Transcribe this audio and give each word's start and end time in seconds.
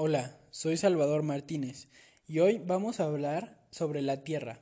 Hola, 0.00 0.38
soy 0.52 0.76
Salvador 0.76 1.24
Martínez 1.24 1.88
y 2.28 2.38
hoy 2.38 2.62
vamos 2.64 3.00
a 3.00 3.06
hablar 3.06 3.66
sobre 3.72 4.00
la 4.00 4.22
Tierra. 4.22 4.60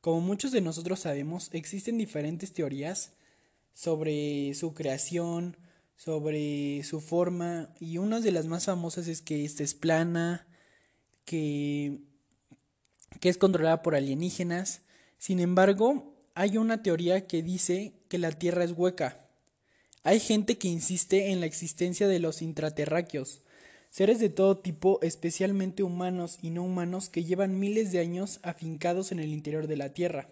Como 0.00 0.20
muchos 0.20 0.50
de 0.50 0.60
nosotros 0.60 0.98
sabemos, 0.98 1.50
existen 1.52 1.98
diferentes 1.98 2.52
teorías 2.52 3.12
sobre 3.74 4.52
su 4.54 4.74
creación, 4.74 5.56
sobre 5.94 6.82
su 6.82 7.00
forma 7.00 7.72
y 7.78 7.98
una 7.98 8.20
de 8.20 8.32
las 8.32 8.46
más 8.46 8.64
famosas 8.64 9.06
es 9.06 9.22
que 9.22 9.44
esta 9.44 9.62
es 9.62 9.74
plana, 9.74 10.48
que, 11.24 12.00
que 13.20 13.28
es 13.28 13.38
controlada 13.38 13.82
por 13.82 13.94
alienígenas. 13.94 14.80
Sin 15.16 15.38
embargo, 15.38 16.12
hay 16.34 16.56
una 16.56 16.82
teoría 16.82 17.28
que 17.28 17.40
dice 17.40 17.92
que 18.08 18.18
la 18.18 18.32
Tierra 18.32 18.64
es 18.64 18.72
hueca. 18.72 19.28
Hay 20.02 20.18
gente 20.18 20.58
que 20.58 20.66
insiste 20.66 21.30
en 21.30 21.38
la 21.38 21.46
existencia 21.46 22.08
de 22.08 22.18
los 22.18 22.42
intraterráqueos, 22.42 23.42
seres 23.96 24.18
de 24.18 24.28
todo 24.28 24.58
tipo, 24.58 24.98
especialmente 25.00 25.82
humanos 25.82 26.38
y 26.42 26.50
no 26.50 26.64
humanos, 26.64 27.08
que 27.08 27.24
llevan 27.24 27.58
miles 27.58 27.92
de 27.92 27.98
años 27.98 28.40
afincados 28.42 29.10
en 29.10 29.20
el 29.20 29.32
interior 29.32 29.68
de 29.68 29.78
la 29.78 29.94
Tierra. 29.94 30.28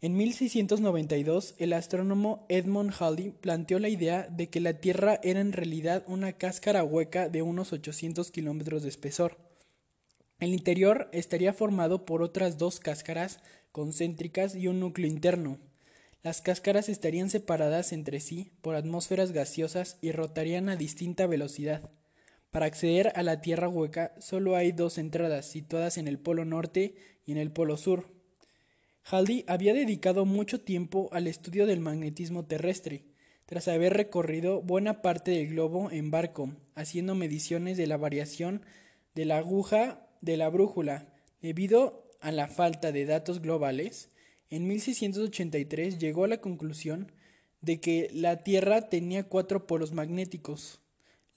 En 0.00 0.16
1692, 0.16 1.56
el 1.58 1.72
astrónomo 1.72 2.46
Edmund 2.48 2.92
Halley 2.96 3.30
planteó 3.30 3.80
la 3.80 3.88
idea 3.88 4.28
de 4.30 4.50
que 4.50 4.60
la 4.60 4.74
Tierra 4.74 5.18
era 5.24 5.40
en 5.40 5.50
realidad 5.50 6.04
una 6.06 6.34
cáscara 6.34 6.84
hueca 6.84 7.28
de 7.28 7.42
unos 7.42 7.72
800 7.72 8.30
kilómetros 8.30 8.84
de 8.84 8.88
espesor. 8.90 9.36
El 10.38 10.52
interior 10.52 11.08
estaría 11.10 11.52
formado 11.52 12.04
por 12.04 12.22
otras 12.22 12.56
dos 12.56 12.78
cáscaras 12.78 13.40
concéntricas 13.72 14.54
y 14.54 14.68
un 14.68 14.78
núcleo 14.78 15.08
interno. 15.08 15.58
Las 16.22 16.40
cáscaras 16.40 16.88
estarían 16.88 17.30
separadas 17.30 17.92
entre 17.92 18.20
sí 18.20 18.52
por 18.60 18.76
atmósferas 18.76 19.32
gaseosas 19.32 19.98
y 20.00 20.12
rotarían 20.12 20.68
a 20.68 20.76
distinta 20.76 21.26
velocidad. 21.26 21.90
Para 22.50 22.66
acceder 22.66 23.12
a 23.14 23.22
la 23.22 23.40
Tierra 23.40 23.68
hueca 23.68 24.12
solo 24.18 24.56
hay 24.56 24.72
dos 24.72 24.98
entradas, 24.98 25.46
situadas 25.46 25.98
en 25.98 26.08
el 26.08 26.18
polo 26.18 26.44
norte 26.44 26.94
y 27.24 27.32
en 27.32 27.38
el 27.38 27.52
polo 27.52 27.76
sur. 27.76 28.08
Halley 29.04 29.44
había 29.46 29.72
dedicado 29.72 30.24
mucho 30.24 30.60
tiempo 30.60 31.08
al 31.12 31.26
estudio 31.26 31.66
del 31.66 31.80
magnetismo 31.80 32.46
terrestre, 32.46 33.04
tras 33.46 33.68
haber 33.68 33.94
recorrido 33.94 34.62
buena 34.62 35.00
parte 35.00 35.30
del 35.32 35.48
globo 35.48 35.90
en 35.90 36.10
barco, 36.10 36.54
haciendo 36.74 37.14
mediciones 37.14 37.76
de 37.76 37.86
la 37.86 37.96
variación 37.96 38.62
de 39.14 39.24
la 39.24 39.38
aguja 39.38 40.08
de 40.20 40.36
la 40.36 40.48
brújula. 40.48 41.12
Debido 41.40 42.10
a 42.20 42.32
la 42.32 42.48
falta 42.48 42.92
de 42.92 43.06
datos 43.06 43.40
globales, 43.40 44.10
en 44.50 44.66
1683 44.66 45.98
llegó 45.98 46.24
a 46.24 46.28
la 46.28 46.40
conclusión 46.40 47.12
de 47.60 47.80
que 47.80 48.10
la 48.12 48.42
Tierra 48.42 48.88
tenía 48.88 49.28
cuatro 49.28 49.66
polos 49.66 49.92
magnéticos. 49.92 50.80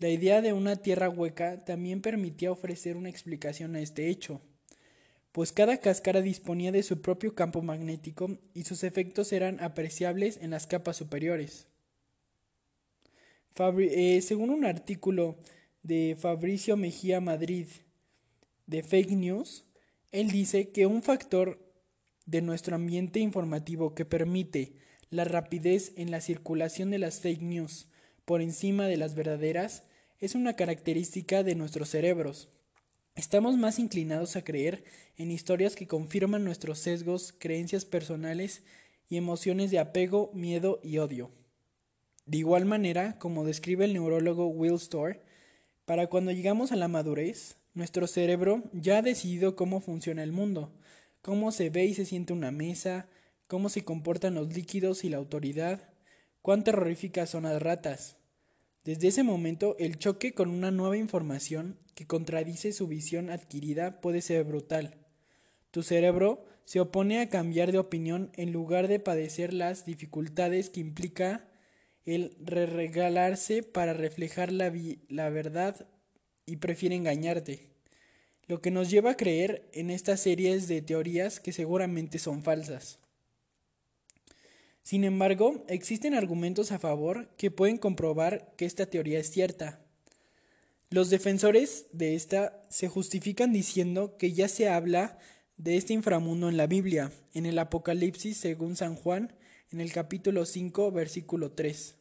La 0.04 0.10
idea 0.10 0.42
de 0.42 0.52
una 0.52 0.76
Tierra 0.76 1.08
hueca 1.08 1.64
también 1.64 2.02
permitía 2.02 2.52
ofrecer 2.52 2.98
una 2.98 3.08
explicación 3.08 3.74
a 3.74 3.80
este 3.80 4.10
hecho, 4.10 4.42
pues 5.32 5.54
cada 5.54 5.78
cáscara 5.78 6.22
disponía 6.22 6.74
de 6.74 6.84
su 6.84 7.02
propio 7.02 7.36
campo 7.36 7.62
magnético 7.62 8.38
y 8.54 8.66
sus 8.66 8.84
efectos 8.84 9.32
eran 9.32 9.64
apreciables 9.64 10.40
en 10.42 10.50
las 10.50 10.68
capas 10.68 10.98
superiores. 10.98 11.68
Eh, 13.58 14.20
según 14.22 14.50
un 14.50 14.66
artículo 14.66 15.38
de 15.84 16.18
Fabricio 16.20 16.76
Mejía 16.76 17.22
Madrid 17.22 17.68
de 18.68 18.84
Fake 18.84 19.12
News, 19.12 19.64
él 20.12 20.32
dice 20.32 20.68
que 20.72 20.86
un 20.86 21.02
factor 21.02 21.66
de 22.26 22.42
nuestro 22.42 22.76
ambiente 22.76 23.22
informativo 23.22 23.96
que 23.96 24.04
permite 24.04 24.74
la 25.10 25.24
rapidez 25.24 25.94
en 25.96 26.12
la 26.12 26.20
circulación 26.20 26.92
de 26.92 27.00
las 27.00 27.22
fake 27.22 27.42
news 27.42 27.88
por 28.26 28.42
encima 28.42 28.86
de 28.88 28.98
las 28.98 29.16
verdaderas 29.16 29.84
es 30.24 30.36
una 30.36 30.56
característica 30.56 31.44
de 31.44 31.54
nuestros 31.54 31.90
cerebros. 31.90 32.48
Estamos 33.14 33.58
más 33.58 33.78
inclinados 33.78 34.38
a 34.38 34.44
creer 34.46 34.86
en 35.18 35.32
historias 35.32 35.76
que 35.76 35.86
confirman 35.86 36.46
nuestros 36.46 36.80
sesgos, 36.80 37.36
creencias 37.38 37.84
personales 37.84 38.64
y 39.10 39.18
emociones 39.18 39.70
de 39.70 39.80
apego, 39.80 40.32
miedo 40.34 40.80
y 40.82 41.00
odio. 41.00 41.30
De 42.26 42.38
igual 42.38 42.64
manera, 42.64 43.20
como 43.20 43.44
describe 43.44 43.84
el 43.84 43.92
neurólogo 43.92 44.48
Will 44.48 44.76
Storr, 44.76 45.22
para 45.84 46.08
cuando 46.08 46.32
llegamos 46.32 46.72
a 46.72 46.78
la 46.78 46.88
madurez, 46.88 47.58
nuestro 47.74 48.08
cerebro 48.08 48.64
ya 48.72 49.00
ha 49.00 49.02
decidido 49.02 49.58
cómo 49.58 49.82
funciona 49.82 50.24
el 50.24 50.32
mundo, 50.32 50.72
cómo 51.22 51.52
se 51.52 51.70
ve 51.70 51.84
y 51.84 51.96
se 51.96 52.06
siente 52.06 52.32
una 52.32 52.52
mesa, 52.52 53.10
cómo 53.48 53.68
se 53.68 53.84
comportan 53.84 54.36
los 54.36 54.54
líquidos 54.54 55.04
y 55.04 55.10
la 55.10 55.18
autoridad, 55.18 55.90
cuán 56.42 56.64
terroríficas 56.64 57.30
son 57.30 57.44
las 57.44 57.62
ratas, 57.62 58.16
desde 58.84 59.08
ese 59.08 59.24
momento, 59.24 59.78
el 59.80 59.98
choque 59.98 60.34
con 60.34 60.50
una 60.50 60.70
nueva 60.70 60.98
información 60.98 61.80
que 61.96 62.06
contradice 62.06 62.74
su 62.74 62.88
visión 62.88 63.30
adquirida 63.30 64.02
puede 64.02 64.22
ser 64.22 64.44
brutal. 64.44 64.98
Tu 65.72 65.84
cerebro 65.84 66.46
se 66.66 66.82
opone 66.82 67.22
a 67.22 67.30
cambiar 67.30 67.72
de 67.72 67.80
opinión 67.80 68.32
en 68.36 68.52
lugar 68.52 68.90
de 68.90 69.00
padecer 69.00 69.54
las 69.54 69.86
dificultades 69.86 70.70
que 70.70 70.82
implica 70.82 71.50
el 72.06 72.36
regalarse 72.46 73.64
para 73.64 73.94
reflejar 73.94 74.52
la, 74.52 74.72
la 75.08 75.30
verdad 75.30 75.88
y 76.46 76.58
prefiere 76.58 76.96
engañarte. 76.96 77.70
Lo 78.48 78.62
que 78.62 78.72
nos 78.72 78.90
lleva 78.90 79.12
a 79.12 79.18
creer 79.18 79.70
en 79.72 79.90
estas 79.90 80.20
series 80.20 80.68
de 80.68 80.82
teorías 80.82 81.40
que 81.40 81.54
seguramente 81.54 82.20
son 82.20 82.44
falsas. 82.44 83.00
Sin 84.84 85.06
embargo, 85.06 85.64
existen 85.70 86.14
argumentos 86.14 86.74
a 86.74 86.80
favor 86.80 87.30
que 87.38 87.52
pueden 87.52 87.78
comprobar 87.78 88.54
que 88.58 88.66
esta 88.66 88.86
teoría 88.86 89.20
es 89.20 89.32
cierta. 89.32 89.80
Los 90.90 91.10
defensores 91.10 91.88
de 91.94 92.16
esta 92.16 92.62
se 92.70 92.90
justifican 92.90 93.54
diciendo 93.54 94.18
que 94.18 94.34
ya 94.34 94.48
se 94.48 94.70
habla 94.70 95.18
de 95.58 95.78
este 95.78 95.94
inframundo 95.94 96.50
en 96.50 96.58
la 96.58 96.68
Biblia, 96.68 97.12
en 97.34 97.46
el 97.46 97.58
Apocalipsis 97.60 98.38
según 98.38 98.76
San 98.76 98.96
Juan, 98.96 99.34
en 99.72 99.80
el 99.80 99.92
capítulo 99.94 100.46
5, 100.46 100.92
versículo 100.92 101.54
3. 101.54 101.96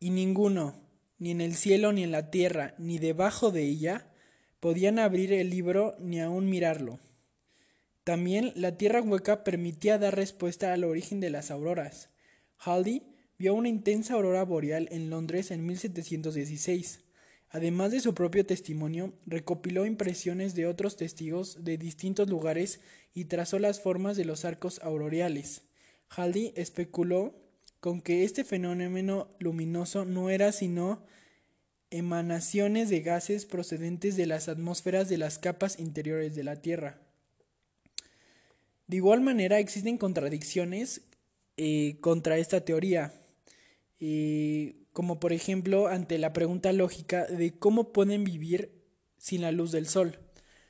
Y 0.00 0.10
ninguno, 0.10 0.82
ni 1.18 1.30
en 1.30 1.40
el 1.40 1.54
cielo, 1.54 1.92
ni 1.92 2.02
en 2.02 2.10
la 2.10 2.30
tierra, 2.30 2.74
ni 2.78 2.98
debajo 2.98 3.52
de 3.52 3.62
ella, 3.62 4.12
podían 4.60 4.98
abrir 4.98 5.32
el 5.32 5.48
libro 5.48 5.94
ni 6.00 6.20
aun 6.20 6.50
mirarlo. 6.50 6.98
También 8.08 8.52
la 8.54 8.78
Tierra 8.78 9.02
hueca 9.02 9.44
permitía 9.44 9.98
dar 9.98 10.16
respuesta 10.16 10.72
al 10.72 10.84
origen 10.84 11.20
de 11.20 11.28
las 11.28 11.50
auroras. 11.50 12.08
Halley 12.56 13.02
vio 13.38 13.52
una 13.52 13.68
intensa 13.68 14.14
aurora 14.14 14.46
boreal 14.46 14.88
en 14.90 15.10
Londres 15.10 15.50
en 15.50 15.66
1716. 15.66 17.00
Además 17.50 17.92
de 17.92 18.00
su 18.00 18.14
propio 18.14 18.46
testimonio, 18.46 19.12
recopiló 19.26 19.84
impresiones 19.84 20.54
de 20.54 20.64
otros 20.64 20.96
testigos 20.96 21.66
de 21.66 21.76
distintos 21.76 22.30
lugares 22.30 22.80
y 23.12 23.26
trazó 23.26 23.58
las 23.58 23.82
formas 23.82 24.16
de 24.16 24.24
los 24.24 24.46
arcos 24.46 24.80
auroreales. 24.82 25.64
Halley 26.08 26.54
especuló 26.56 27.34
con 27.78 28.00
que 28.00 28.24
este 28.24 28.42
fenómeno 28.42 29.36
luminoso 29.38 30.06
no 30.06 30.30
era 30.30 30.52
sino 30.52 31.04
emanaciones 31.90 32.88
de 32.88 33.02
gases 33.02 33.44
procedentes 33.44 34.16
de 34.16 34.24
las 34.24 34.48
atmósferas 34.48 35.10
de 35.10 35.18
las 35.18 35.38
capas 35.38 35.78
interiores 35.78 36.34
de 36.34 36.44
la 36.44 36.56
Tierra. 36.56 37.02
De 38.88 38.96
igual 38.96 39.20
manera, 39.20 39.58
existen 39.58 39.98
contradicciones 39.98 41.02
eh, 41.58 41.98
contra 42.00 42.38
esta 42.38 42.64
teoría, 42.64 43.12
eh, 44.00 44.76
como 44.94 45.20
por 45.20 45.34
ejemplo 45.34 45.88
ante 45.88 46.16
la 46.18 46.32
pregunta 46.32 46.72
lógica 46.72 47.26
de 47.26 47.58
cómo 47.58 47.92
pueden 47.92 48.24
vivir 48.24 48.82
sin 49.18 49.42
la 49.42 49.52
luz 49.52 49.72
del 49.72 49.86
Sol. 49.86 50.18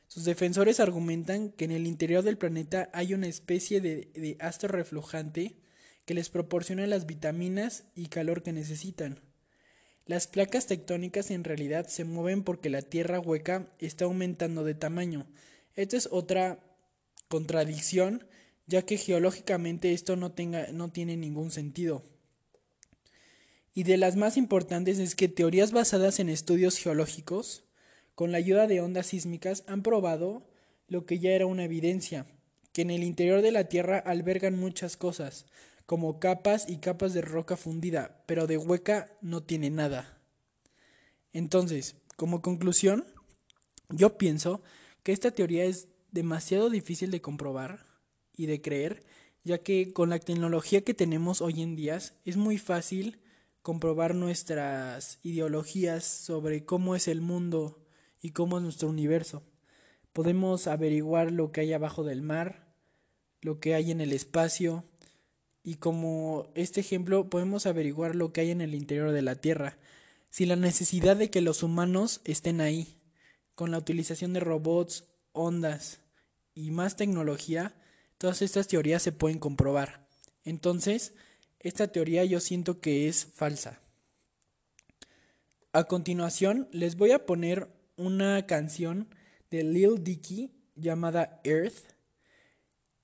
Sus 0.08 0.24
defensores 0.24 0.80
argumentan 0.80 1.52
que 1.52 1.66
en 1.66 1.70
el 1.70 1.86
interior 1.86 2.24
del 2.24 2.38
planeta 2.38 2.90
hay 2.92 3.14
una 3.14 3.28
especie 3.28 3.80
de, 3.80 4.10
de 4.14 4.36
astro 4.40 4.68
reflujante 4.68 5.56
que 6.04 6.14
les 6.14 6.28
proporciona 6.28 6.86
las 6.88 7.06
vitaminas 7.06 7.84
y 7.94 8.06
calor 8.06 8.42
que 8.42 8.52
necesitan. 8.52 9.20
Las 10.06 10.26
placas 10.26 10.66
tectónicas 10.66 11.30
en 11.30 11.44
realidad 11.44 11.86
se 11.86 12.04
mueven 12.04 12.42
porque 12.42 12.70
la 12.70 12.82
Tierra 12.82 13.20
hueca 13.20 13.70
está 13.78 14.06
aumentando 14.06 14.64
de 14.64 14.74
tamaño. 14.74 15.28
Esta 15.76 15.98
es 15.98 16.08
otra 16.10 16.67
contradicción, 17.28 18.26
ya 18.66 18.82
que 18.82 18.96
geológicamente 18.96 19.92
esto 19.92 20.16
no, 20.16 20.32
tenga, 20.32 20.68
no 20.72 20.90
tiene 20.90 21.16
ningún 21.16 21.50
sentido. 21.50 22.02
Y 23.72 23.84
de 23.84 23.96
las 23.96 24.16
más 24.16 24.36
importantes 24.36 24.98
es 24.98 25.14
que 25.14 25.28
teorías 25.28 25.72
basadas 25.72 26.18
en 26.18 26.28
estudios 26.28 26.78
geológicos, 26.78 27.64
con 28.14 28.32
la 28.32 28.38
ayuda 28.38 28.66
de 28.66 28.80
ondas 28.80 29.06
sísmicas, 29.06 29.62
han 29.68 29.82
probado 29.82 30.48
lo 30.88 31.06
que 31.06 31.18
ya 31.18 31.30
era 31.30 31.46
una 31.46 31.64
evidencia, 31.64 32.26
que 32.72 32.82
en 32.82 32.90
el 32.90 33.04
interior 33.04 33.42
de 33.42 33.52
la 33.52 33.64
Tierra 33.64 33.98
albergan 33.98 34.58
muchas 34.58 34.96
cosas, 34.96 35.46
como 35.86 36.18
capas 36.18 36.68
y 36.68 36.78
capas 36.78 37.14
de 37.14 37.22
roca 37.22 37.56
fundida, 37.56 38.22
pero 38.26 38.46
de 38.46 38.58
hueca 38.58 39.16
no 39.20 39.42
tiene 39.42 39.70
nada. 39.70 40.18
Entonces, 41.32 41.96
como 42.16 42.42
conclusión, 42.42 43.06
yo 43.88 44.18
pienso 44.18 44.62
que 45.02 45.12
esta 45.12 45.30
teoría 45.30 45.64
es 45.64 45.88
demasiado 46.10 46.70
difícil 46.70 47.10
de 47.10 47.20
comprobar 47.20 47.86
y 48.36 48.46
de 48.46 48.60
creer, 48.60 49.04
ya 49.44 49.58
que 49.58 49.92
con 49.92 50.10
la 50.10 50.18
tecnología 50.18 50.82
que 50.82 50.94
tenemos 50.94 51.40
hoy 51.40 51.62
en 51.62 51.76
día 51.76 51.96
es 51.96 52.36
muy 52.36 52.58
fácil 52.58 53.20
comprobar 53.62 54.14
nuestras 54.14 55.18
ideologías 55.22 56.04
sobre 56.04 56.64
cómo 56.64 56.94
es 56.94 57.08
el 57.08 57.20
mundo 57.20 57.84
y 58.20 58.30
cómo 58.30 58.58
es 58.58 58.62
nuestro 58.62 58.88
universo. 58.88 59.42
Podemos 60.12 60.66
averiguar 60.66 61.32
lo 61.32 61.52
que 61.52 61.60
hay 61.62 61.72
abajo 61.72 62.04
del 62.04 62.22
mar, 62.22 62.74
lo 63.40 63.60
que 63.60 63.74
hay 63.74 63.90
en 63.90 64.00
el 64.00 64.12
espacio, 64.12 64.84
y 65.62 65.74
como 65.74 66.50
este 66.54 66.80
ejemplo 66.80 67.28
podemos 67.28 67.66
averiguar 67.66 68.14
lo 68.14 68.32
que 68.32 68.40
hay 68.40 68.50
en 68.50 68.60
el 68.60 68.74
interior 68.74 69.12
de 69.12 69.22
la 69.22 69.36
Tierra, 69.36 69.78
sin 70.30 70.48
la 70.48 70.56
necesidad 70.56 71.16
de 71.16 71.30
que 71.30 71.42
los 71.42 71.62
humanos 71.62 72.20
estén 72.24 72.60
ahí. 72.60 72.96
Con 73.54 73.70
la 73.70 73.78
utilización 73.78 74.32
de 74.32 74.40
robots, 74.40 75.07
ondas 75.38 76.00
y 76.54 76.70
más 76.70 76.96
tecnología, 76.96 77.74
todas 78.18 78.42
estas 78.42 78.66
teorías 78.66 79.02
se 79.02 79.12
pueden 79.12 79.38
comprobar. 79.38 80.06
Entonces, 80.44 81.14
esta 81.60 81.88
teoría 81.88 82.24
yo 82.24 82.40
siento 82.40 82.80
que 82.80 83.08
es 83.08 83.26
falsa. 83.26 83.80
A 85.72 85.84
continuación, 85.84 86.68
les 86.72 86.96
voy 86.96 87.12
a 87.12 87.24
poner 87.24 87.68
una 87.96 88.46
canción 88.46 89.08
de 89.50 89.62
Lil 89.62 90.02
Dicky 90.02 90.50
llamada 90.74 91.40
Earth. 91.44 91.94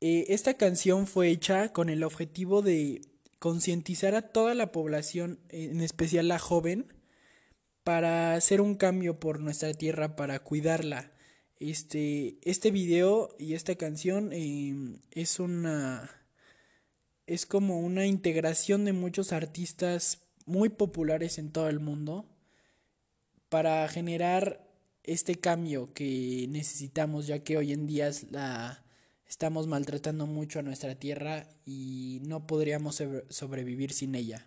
Eh, 0.00 0.26
esta 0.28 0.54
canción 0.54 1.06
fue 1.06 1.28
hecha 1.28 1.72
con 1.72 1.88
el 1.88 2.02
objetivo 2.02 2.62
de 2.62 3.02
concientizar 3.38 4.14
a 4.14 4.22
toda 4.22 4.54
la 4.54 4.72
población, 4.72 5.38
en 5.50 5.80
especial 5.80 6.28
la 6.28 6.38
joven, 6.38 6.92
para 7.84 8.34
hacer 8.34 8.60
un 8.60 8.74
cambio 8.74 9.20
por 9.20 9.38
nuestra 9.40 9.74
tierra, 9.74 10.16
para 10.16 10.38
cuidarla. 10.38 11.12
Este, 11.70 12.36
este 12.42 12.70
video 12.70 13.34
y 13.38 13.54
esta 13.54 13.74
canción 13.74 14.34
em, 14.34 14.98
es 15.12 15.40
una 15.40 16.10
es 17.26 17.46
como 17.46 17.80
una 17.80 18.04
integración 18.04 18.84
de 18.84 18.92
muchos 18.92 19.32
artistas 19.32 20.26
muy 20.44 20.68
populares 20.68 21.38
en 21.38 21.52
todo 21.52 21.70
el 21.70 21.80
mundo 21.80 22.26
para 23.48 23.88
generar 23.88 24.68
este 25.04 25.36
cambio 25.36 25.94
que 25.94 26.44
necesitamos 26.50 27.26
ya 27.26 27.38
que 27.38 27.56
hoy 27.56 27.72
en 27.72 27.86
día 27.86 28.10
la 28.30 28.84
estamos 29.26 29.66
maltratando 29.66 30.26
mucho 30.26 30.58
a 30.58 30.62
nuestra 30.62 30.96
tierra 30.96 31.48
y 31.64 32.20
no 32.26 32.46
podríamos 32.46 33.02
sobrevivir 33.30 33.94
sin 33.94 34.14
ella. 34.16 34.46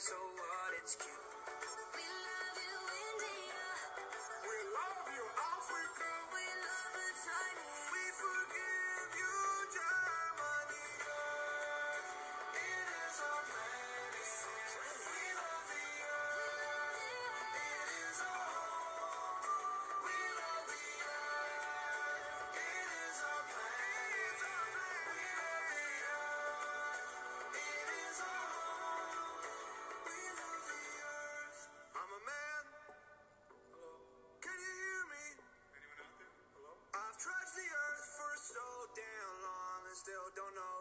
so 0.00 0.14
what? 0.14 0.72
It's 0.80 0.94
cute. 0.94 2.77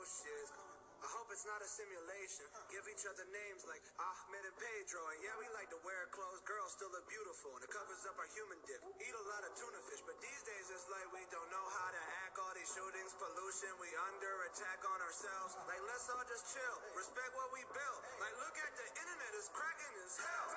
Don't 0.08 0.56
know. 0.56 0.88
I 0.98 1.08
hope 1.14 1.28
it's 1.30 1.46
not 1.46 1.60
a 1.60 1.68
simulation. 1.68 2.48
Give 2.72 2.84
each 2.88 3.04
other 3.06 3.28
names 3.28 3.68
like 3.68 3.84
Ahmed 4.00 4.44
and 4.44 4.56
Pedro. 4.56 5.04
And 5.14 5.20
yeah, 5.20 5.36
we 5.36 5.46
like 5.54 5.70
to 5.76 5.80
wear 5.84 6.08
clothes. 6.16 6.42
Girls 6.48 6.74
still 6.74 6.90
look 6.90 7.06
beautiful. 7.12 7.54
And 7.54 7.62
it 7.62 7.72
covers 7.72 8.02
up 8.08 8.18
our 8.18 8.30
human 8.32 8.58
dip. 8.66 8.82
Eat 9.04 9.14
a 9.14 9.26
lot 9.30 9.44
of 9.44 9.52
tuna 9.54 9.78
fish. 9.92 10.02
But 10.08 10.18
these 10.24 10.42
days 10.48 10.66
it's 10.74 10.88
like 10.90 11.06
we 11.12 11.22
don't 11.30 11.52
know 11.52 11.66
how 11.70 11.90
to 11.92 12.02
act. 12.26 12.40
All 12.40 12.54
these 12.56 12.72
shootings, 12.72 13.14
pollution. 13.20 13.72
We 13.78 13.92
under 14.10 14.48
attack 14.48 14.80
on 14.88 15.00
ourselves. 15.04 15.60
Like, 15.70 15.84
let's 15.86 16.08
all 16.08 16.26
just 16.26 16.56
chill. 16.56 16.78
Respect 16.98 17.32
what 17.36 17.50
we 17.54 17.62
built. 17.68 18.02
Like, 18.24 18.36
look 18.42 18.56
at 18.58 18.74
the 18.74 18.88
internet. 18.98 19.32
It's 19.38 19.52
cracking 19.54 19.96
as 20.02 20.16
hell. 20.18 20.57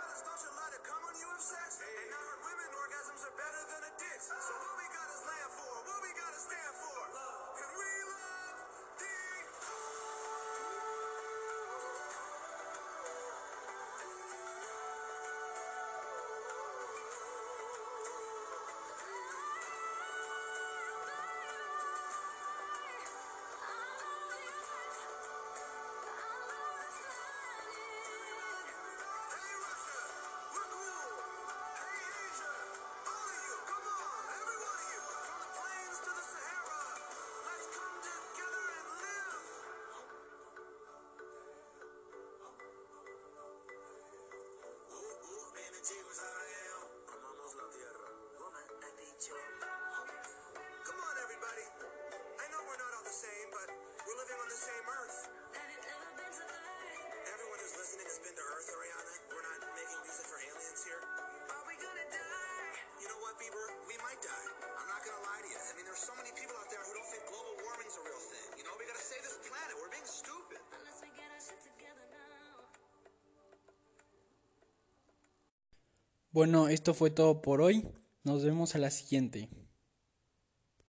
Bueno, 76.33 76.69
esto 76.69 76.95
fue 76.95 77.11
todo 77.11 77.43
por 77.43 77.61
hoy. 77.61 77.89
Nos 78.23 78.45
vemos 78.45 78.77
a 78.77 78.79
la 78.79 78.91
siguiente. 78.91 79.49